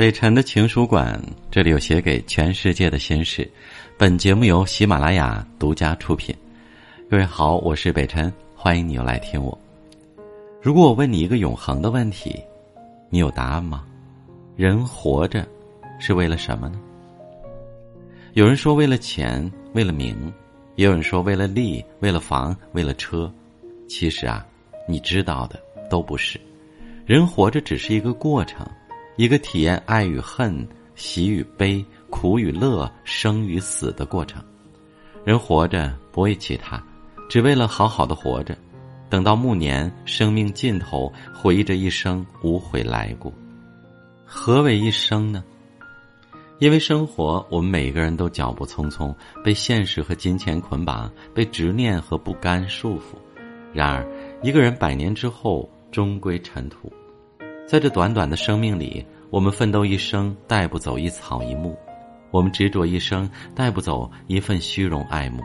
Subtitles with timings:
[0.00, 3.46] 北辰的情书馆，这里有写给全世界的心事。
[3.98, 6.34] 本节目由喜马拉雅独家出品。
[7.10, 9.60] 各位好，我是北辰，欢迎你又来听我。
[10.62, 12.34] 如果我问你一个永恒的问题，
[13.10, 13.84] 你有答案吗？
[14.56, 15.46] 人活着
[15.98, 16.80] 是为了什么呢？
[18.32, 20.16] 有人说为了钱，为了名；
[20.76, 23.30] 也有人说为了利，为了房，为了车。
[23.86, 24.46] 其实啊，
[24.88, 25.60] 你知道的
[25.90, 26.40] 都不是。
[27.04, 28.66] 人活着只是一个过程。
[29.16, 34.42] 一个体验爱与恨、喜与悲、苦与乐、生与死的过程。
[35.24, 36.82] 人活着不为其他，
[37.28, 38.56] 只为了好好的活着。
[39.10, 43.32] 等到暮年，生命尽头，回忆这一生无悔来过。
[44.24, 45.44] 何为一生呢？
[46.60, 53.16] 因为生活，我们每个人都脚步匆匆，被现实和金钱捆绑，被执念和不甘束缚。
[53.72, 54.06] 然而，
[54.42, 56.92] 一个人百年之后，终归尘土。
[57.70, 61.72] 在这短短的生命里，我们奋斗一生，带不走一草一木；
[62.32, 65.40] 我们执着一生，带不走一份虚荣爱慕。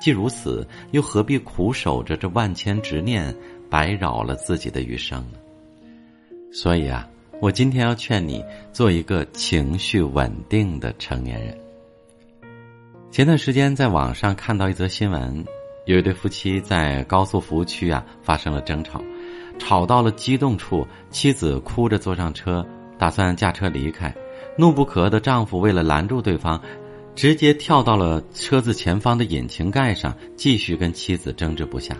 [0.00, 3.32] 既如此，又何必苦守着这万千执念，
[3.70, 5.38] 白扰了自己的余生呢？
[6.52, 7.08] 所以啊，
[7.40, 11.56] 我今天要劝你做一个情绪稳定的成年人。
[13.12, 15.44] 前段时间在网上看到一则新闻，
[15.84, 19.00] 有一对夫妻在高速服务区啊发生了争吵。
[19.58, 22.64] 吵到了激动处，妻子哭着坐上车，
[22.98, 24.14] 打算驾车离开。
[24.56, 26.60] 怒不可遏的丈夫为了拦住对方，
[27.14, 31.96] 直接跳到了车子前方的引擎盖上，继续跟妻子争执不下。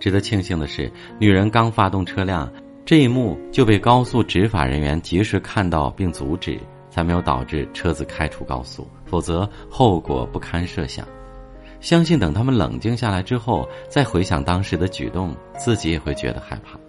[0.00, 2.50] 值得庆幸的是，女人刚发动车辆，
[2.84, 6.58] 这一幕就被高速执法人员及时看到并阻止，
[6.90, 11.06] 才没有导致车子开出高速，否则后果不堪设想。
[11.84, 16.80] 相信等他们冷静下来之后，再回想当时的举动，自己也会觉得害怕。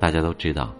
[0.00, 0.74] 大家都知道，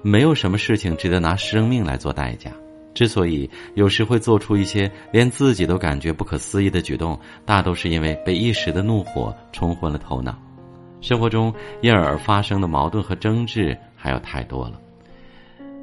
[0.00, 2.52] 没有什么事情值得拿生命来做代价。
[2.94, 10.38] 之所以有时会做出一些连自己都感觉不可思议的举动，大都是因为被一时的怒火冲昏了头脑。
[11.00, 14.80] 生活中因而发生的矛盾和争执还有太多了。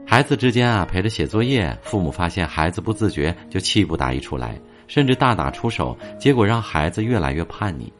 [0.05, 7.91] 孩子之间啊，陪着写作业，父母发现孩子不自觉，就气不打一处来，甚至大打出手，结果让孩子越来越叛逆。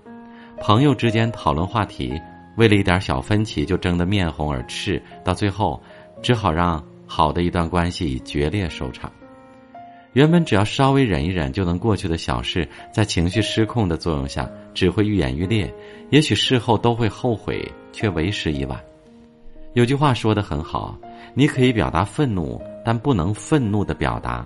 [0.60, 2.20] 朋友之间讨论话题。
[2.56, 5.80] 为了一点小分歧就争得面红耳赤，到最后，
[6.24, 9.12] 只好让好的一段关系以决裂收场。
[10.14, 15.72] 原本只要稍微忍一忍就能过去的小事，在情绪失控的作用下，只会愈演愈烈。
[16.10, 18.84] 也许事后都会后悔，却为时已晚。
[19.74, 20.98] 有句话说的很好：
[21.36, 24.44] 你可以表达愤怒，但不能愤怒的表达。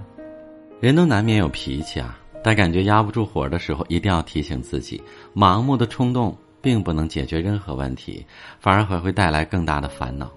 [0.81, 5.01] 人都难免有脾气啊，但感觉压不住火的时候，一定要提醒自己，
[5.35, 6.37] 盲目的冲动。
[6.63, 8.23] 并不能解决任何问题，
[8.59, 10.31] 反而还会带来更大的烦恼。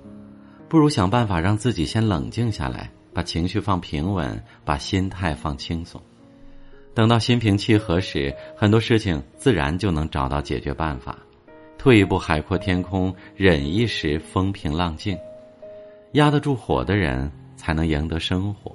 [0.71, 6.01] 不如想办法让自己先冷静下来，把情绪放平稳，把心态放轻松。
[6.95, 11.19] 等到心平气和时，很多事情自然就能找到解决办法。
[11.77, 15.19] 退一步海阔天空，忍一时风平浪静。
[16.13, 18.75] 压得住火的人，才能赢得生活。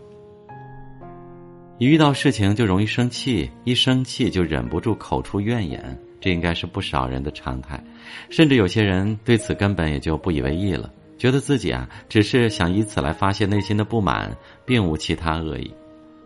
[1.80, 5.98] 一遇到事情就容易生气，一生气就忍不住口出怨言。
[6.20, 7.82] 这应该是不少人的常态，
[8.30, 14.36] 甚至有些人对此根本也就不以为意了，觉得自己啊只是想以此来发泄内心的不满，
[14.66, 15.74] 并无其他恶意。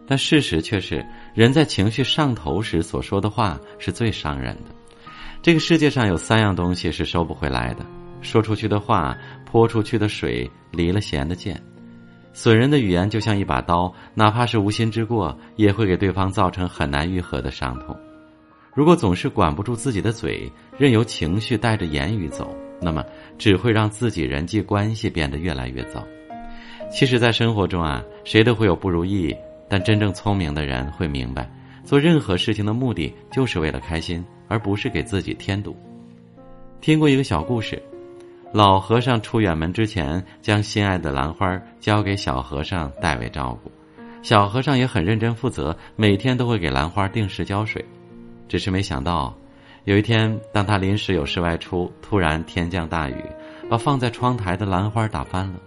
[0.07, 1.05] 但事实却是，
[1.35, 4.73] 人在情绪上头时所说的话是最伤人的。
[5.43, 7.85] 这个世界上有三样东西是收不回来的：
[8.21, 9.15] 说出去的话、
[9.45, 11.61] 泼出去的水、离了弦的箭。
[12.33, 17.95] 损人的语言就像一把刀，哪怕是无心之过，也会给对方造成很难愈合的伤痛。
[18.73, 23.05] 如果总是管不住自己的嘴，任由情绪带着言语走，那么
[23.37, 26.03] 只会让自己人际关系变得越来越糟。
[26.91, 29.35] 其实，在生活中啊，谁都会有不如意，
[29.69, 31.47] 但真正聪明的人会明白，
[31.83, 35.75] 做任何事情的目的就是为了开心，而不是给自己添堵。
[36.81, 37.79] 听过一个小故事，
[38.53, 43.71] 老和尚出远门之前，将心爱的兰花交给小和尚代为照顾，
[44.21, 47.83] 小和尚也很认真负责，每天都会给兰花定时浇水。
[48.47, 49.35] 只是没想到，
[49.85, 53.15] 有一天，当他临时有事外出，突然天降大雨，
[53.71, 55.59] 把放在窗台的兰花打翻了。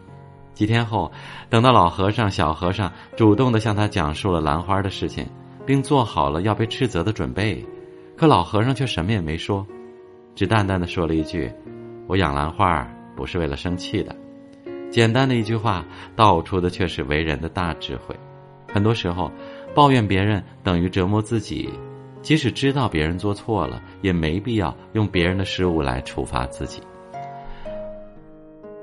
[0.55, 1.11] 几天后，
[1.51, 5.27] 等到老和尚、小和尚主动的向他讲述了兰花的事情，
[5.67, 7.67] 并做好了要被斥责的准备，
[8.17, 9.67] 可老和尚却什么也没说，
[10.37, 11.51] 只淡淡的说了一句
[12.07, 12.87] ：“我养兰花
[13.17, 14.15] 不是为了生气的。”
[14.91, 18.15] 简单的一句话，道出的却是为人的大智慧。
[18.73, 19.31] 很多时候，
[19.75, 21.69] 抱怨别人等于折磨自己。
[22.23, 26.83] 即使知道别人做错了，也没必要用别人的失误来处罚自己。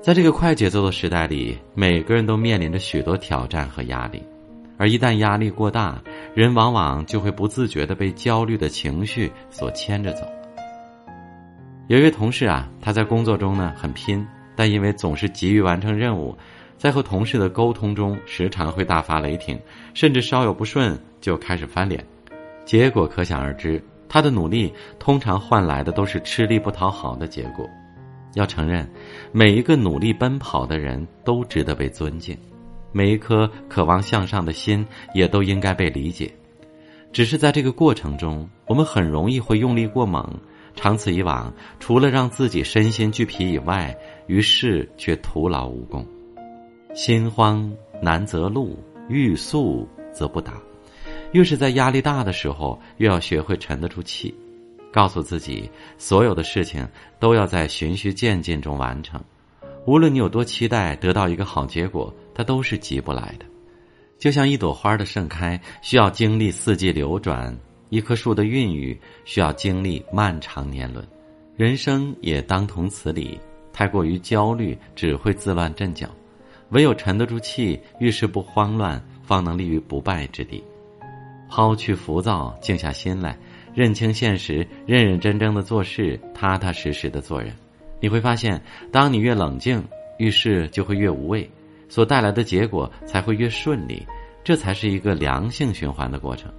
[0.00, 4.22] 在这个快节奏的时代里，每个人都面临着许多挑战和压力，
[4.78, 6.02] 而一旦压力过大，
[6.34, 10.26] 人往往就会不自觉的被焦虑的情绪所牵着走。
[11.86, 14.26] 有一位同事啊，他在工作中呢很拼，
[14.56, 16.34] 但因为总是急于完成任务，
[16.78, 19.60] 在和同事的沟通中时常会大发雷霆，
[19.92, 22.02] 甚至稍有不顺就开始翻脸，
[22.64, 27.68] 结果可想而知，他的努力通常换来的都是吃力不讨好的结果。
[28.32, 28.90] 要承认，
[29.30, 32.34] 每一个努力奔跑的人都值得被尊敬，
[32.92, 36.34] 每一颗渴望向上的心也都应该被理解。
[37.12, 40.28] 只是在这个过程中，我们很容易会用力过猛，
[40.74, 46.06] 长此以往，除了让自己身心俱疲以外，于事却徒劳无功。
[46.94, 47.72] 心慌
[48.02, 48.78] 难择路，
[49.08, 50.54] 欲速则不达。
[51.32, 54.34] 越是在压力大的时候，越要学会沉得住气。
[54.92, 55.68] 告诉自己，
[55.98, 56.86] 所有的事情
[57.18, 59.20] 都要在循序渐进中完成。
[59.86, 63.44] 无论你有多期待得到一个好结果，它都是急不来的。
[64.16, 67.54] 就像一朵花的盛开需要经历四季流转，
[67.88, 71.06] 一棵树的孕育需要经历漫长年轮。
[71.56, 73.38] 人生也当同此理。
[73.72, 76.08] 太过于焦虑只会自乱阵脚，
[76.68, 80.62] 唯有沉得住气，遇事不慌乱，方能立于不败之地。
[81.48, 83.36] 抛去浮躁，静下心来。
[83.74, 87.52] 认清现实，认认真真的做事，踏踏实实的做人，
[87.98, 89.82] 你会发现，当你越冷静，
[90.18, 91.50] 遇事就会越无畏，
[91.88, 94.06] 所带来的结果才会越顺利。
[94.44, 96.52] 这才是一个良性循环的过程。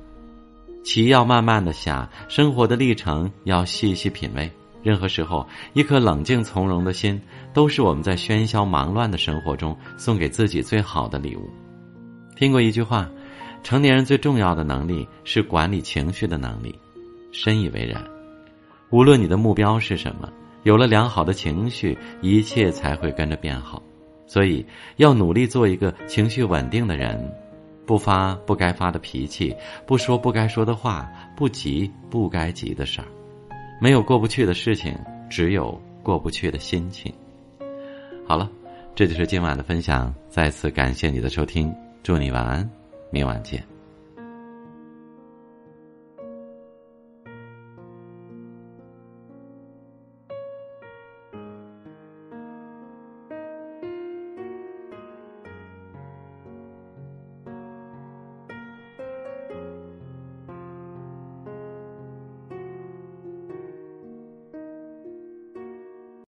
[0.86, 4.50] 棋要慢慢的下，生活的历程要细细品味。
[4.84, 7.20] 任何时候，一颗冷静从容的心，
[7.56, 11.50] 都是我们在喧嚣忙乱的生活中送给自己最好的礼物。
[12.36, 13.10] 听过一句话，
[13.64, 16.78] 成年人最重要的能力是管理情绪的能力。
[17.32, 18.02] 深以为然，
[18.92, 23.82] 无论你的目标是什么，有了良好的情绪，一切才会跟着变好。
[24.28, 24.64] 所以，
[24.98, 27.28] 要努力做一个情绪稳定的人，
[27.86, 29.56] 不发不该发的脾气，
[29.86, 33.08] 不说不该说的话，不急不该急的事儿。
[33.80, 34.98] 没有过不去的事情，
[35.30, 37.14] 只有过不去的心情。
[38.28, 38.50] 好了，
[38.96, 40.14] 这就是今晚的分享。
[40.30, 42.70] 再次感谢你的收听，祝你晚安，
[43.12, 43.75] 明晚见。